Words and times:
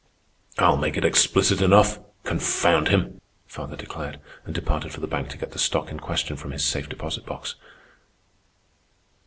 "I'll 0.57 0.77
make 0.77 0.97
it 0.97 1.05
explicit 1.05 1.61
enough, 1.61 1.99
confound 2.23 2.87
him," 2.87 3.21
father 3.45 3.75
declared, 3.75 4.19
and 4.45 4.55
departed 4.55 4.93
for 4.93 4.99
the 4.99 5.05
bank 5.05 5.29
to 5.29 5.37
get 5.37 5.51
the 5.51 5.59
stock 5.59 5.91
in 5.91 5.99
question 5.99 6.37
from 6.37 6.49
his 6.53 6.65
safe 6.65 6.89
deposit 6.89 7.23
box. 7.23 7.53